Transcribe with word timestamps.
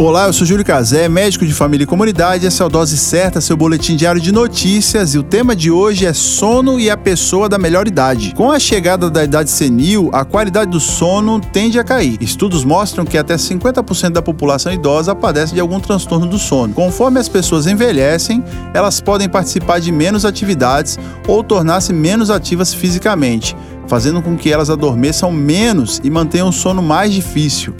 Olá, 0.00 0.28
eu 0.28 0.32
sou 0.32 0.46
Júlio 0.46 0.64
Cazé, 0.64 1.10
médico 1.10 1.44
de 1.44 1.52
família 1.52 1.84
e 1.84 1.86
comunidade. 1.86 2.46
Essa 2.46 2.64
é 2.64 2.66
a 2.66 2.70
Dose 2.70 2.96
Certa, 2.96 3.38
seu 3.38 3.54
boletim 3.54 3.96
diário 3.96 4.18
de 4.18 4.32
notícias. 4.32 5.12
E 5.12 5.18
o 5.18 5.22
tema 5.22 5.54
de 5.54 5.70
hoje 5.70 6.06
é 6.06 6.14
sono 6.14 6.80
e 6.80 6.88
a 6.88 6.96
pessoa 6.96 7.50
da 7.50 7.58
melhor 7.58 7.86
idade. 7.86 8.32
Com 8.34 8.50
a 8.50 8.58
chegada 8.58 9.10
da 9.10 9.22
idade 9.22 9.50
senil, 9.50 10.08
a 10.14 10.24
qualidade 10.24 10.70
do 10.70 10.80
sono 10.80 11.38
tende 11.38 11.78
a 11.78 11.84
cair. 11.84 12.16
Estudos 12.18 12.64
mostram 12.64 13.04
que 13.04 13.18
até 13.18 13.34
50% 13.34 14.12
da 14.12 14.22
população 14.22 14.72
idosa 14.72 15.14
padece 15.14 15.52
de 15.52 15.60
algum 15.60 15.78
transtorno 15.78 16.26
do 16.26 16.38
sono. 16.38 16.72
Conforme 16.72 17.20
as 17.20 17.28
pessoas 17.28 17.66
envelhecem, 17.66 18.42
elas 18.72 19.02
podem 19.02 19.28
participar 19.28 19.80
de 19.80 19.92
menos 19.92 20.24
atividades 20.24 20.98
ou 21.28 21.44
tornar-se 21.44 21.92
menos 21.92 22.30
ativas 22.30 22.72
fisicamente, 22.72 23.54
fazendo 23.86 24.22
com 24.22 24.34
que 24.34 24.50
elas 24.50 24.70
adormeçam 24.70 25.30
menos 25.30 26.00
e 26.02 26.08
mantenham 26.08 26.48
o 26.48 26.52
sono 26.54 26.80
mais 26.80 27.12
difícil. 27.12 27.74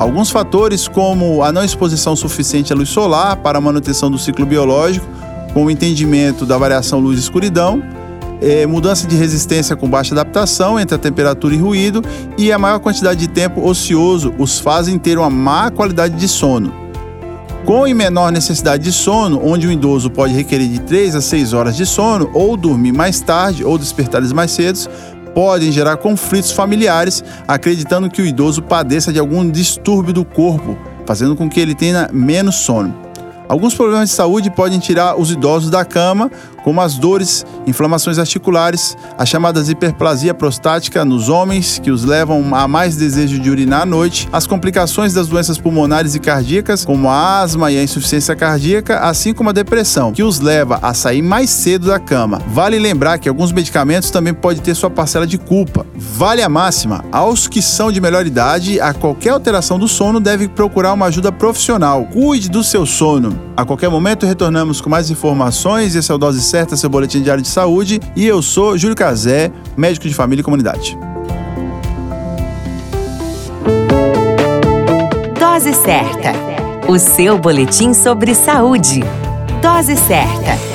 Alguns 0.00 0.30
fatores, 0.30 0.88
como 0.88 1.42
a 1.42 1.52
não 1.52 1.62
exposição 1.62 2.16
suficiente 2.16 2.72
à 2.72 2.76
luz 2.76 2.88
solar 2.88 3.36
para 3.36 3.58
a 3.58 3.60
manutenção 3.60 4.10
do 4.10 4.18
ciclo 4.18 4.46
biológico, 4.46 5.06
com 5.52 5.66
o 5.66 5.70
entendimento 5.70 6.46
da 6.46 6.56
variação 6.56 6.98
luz-escuridão, 7.00 7.82
é, 8.40 8.64
mudança 8.66 9.06
de 9.06 9.14
resistência 9.14 9.76
com 9.76 9.90
baixa 9.90 10.14
adaptação 10.14 10.80
entre 10.80 10.94
a 10.94 10.98
temperatura 10.98 11.54
e 11.54 11.58
ruído 11.58 12.02
e 12.38 12.50
a 12.50 12.58
maior 12.58 12.78
quantidade 12.78 13.20
de 13.20 13.28
tempo 13.28 13.60
ocioso 13.60 14.32
os 14.38 14.58
fazem 14.58 14.98
ter 14.98 15.18
uma 15.18 15.28
má 15.28 15.70
qualidade 15.70 16.16
de 16.16 16.28
sono. 16.28 16.72
Com 17.66 17.86
e 17.86 17.92
menor 17.92 18.32
necessidade 18.32 18.82
de 18.82 18.92
sono, 18.92 19.38
onde 19.44 19.66
o 19.66 19.70
idoso 19.70 20.08
pode 20.08 20.32
requerer 20.32 20.66
de 20.66 20.80
3 20.80 21.14
a 21.14 21.20
6 21.20 21.52
horas 21.52 21.76
de 21.76 21.84
sono, 21.84 22.30
ou 22.32 22.56
dormir 22.56 22.92
mais 22.92 23.20
tarde, 23.20 23.64
ou 23.64 23.76
despertares 23.76 24.32
mais 24.32 24.50
cedo, 24.50 24.88
podem 25.34 25.72
gerar 25.72 25.96
conflitos 25.96 26.52
familiares, 26.52 27.24
acreditando 27.46 28.10
que 28.10 28.22
o 28.22 28.26
idoso 28.26 28.62
padeça 28.62 29.12
de 29.12 29.18
algum 29.18 29.48
distúrbio 29.50 30.12
do 30.12 30.24
corpo, 30.24 30.76
fazendo 31.06 31.36
com 31.36 31.48
que 31.48 31.60
ele 31.60 31.74
tenha 31.74 32.08
menos 32.12 32.56
sono. 32.56 32.94
Alguns 33.48 33.74
problemas 33.74 34.10
de 34.10 34.14
saúde 34.14 34.48
podem 34.48 34.78
tirar 34.78 35.18
os 35.18 35.32
idosos 35.32 35.70
da 35.70 35.84
cama, 35.84 36.30
como 36.62 36.80
as 36.80 36.96
dores, 36.96 37.44
inflamações 37.66 38.18
articulares, 38.18 38.96
a 39.16 39.24
chamada 39.24 39.60
hiperplasia 39.60 40.34
prostática 40.34 41.04
nos 41.04 41.28
homens, 41.28 41.78
que 41.78 41.90
os 41.90 42.04
levam 42.04 42.54
a 42.54 42.66
mais 42.66 42.96
desejo 42.96 43.38
de 43.38 43.50
urinar 43.50 43.82
à 43.82 43.86
noite, 43.86 44.28
as 44.32 44.46
complicações 44.46 45.14
das 45.14 45.28
doenças 45.28 45.58
pulmonares 45.58 46.14
e 46.14 46.20
cardíacas, 46.20 46.84
como 46.84 47.08
a 47.08 47.40
asma 47.40 47.70
e 47.70 47.78
a 47.78 47.82
insuficiência 47.82 48.34
cardíaca, 48.34 49.00
assim 49.00 49.32
como 49.32 49.50
a 49.50 49.52
depressão, 49.52 50.12
que 50.12 50.22
os 50.22 50.40
leva 50.40 50.78
a 50.82 50.94
sair 50.94 51.22
mais 51.22 51.50
cedo 51.50 51.86
da 51.86 51.98
cama. 51.98 52.40
Vale 52.48 52.78
lembrar 52.78 53.18
que 53.18 53.28
alguns 53.28 53.52
medicamentos 53.52 54.10
também 54.10 54.34
podem 54.34 54.62
ter 54.62 54.74
sua 54.74 54.90
parcela 54.90 55.26
de 55.26 55.38
culpa. 55.38 55.86
Vale 55.94 56.42
a 56.42 56.48
máxima: 56.48 57.04
aos 57.12 57.46
que 57.46 57.62
são 57.62 57.92
de 57.92 58.00
melhor 58.00 58.26
idade, 58.26 58.80
a 58.80 58.92
qualquer 58.92 59.30
alteração 59.30 59.78
do 59.78 59.88
sono 59.88 60.20
deve 60.20 60.48
procurar 60.48 60.92
uma 60.92 61.06
ajuda 61.06 61.30
profissional. 61.30 62.04
Cuide 62.06 62.48
do 62.48 62.62
seu 62.64 62.84
sono. 62.86 63.38
A 63.56 63.64
qualquer 63.64 63.88
momento 63.88 64.26
retornamos 64.26 64.80
com 64.80 64.88
mais 64.88 65.10
informações. 65.10 65.94
Esse 65.94 66.10
é 66.10 66.14
o 66.14 66.18
Dose 66.18 66.40
Certa, 66.42 66.76
seu 66.76 66.88
boletim 66.88 67.22
diário 67.22 67.42
de 67.50 67.54
saúde. 67.54 68.00
E 68.14 68.26
eu 68.26 68.40
sou 68.40 68.78
Júlio 68.78 68.96
Cazé, 68.96 69.50
médico 69.76 70.08
de 70.08 70.14
família 70.14 70.40
e 70.40 70.44
comunidade. 70.44 70.96
Dose 75.38 75.74
Certa, 75.74 76.32
o 76.88 76.98
seu 76.98 77.38
boletim 77.38 77.92
sobre 77.92 78.34
saúde. 78.34 79.00
Dose 79.60 79.96
Certa. 79.96 80.69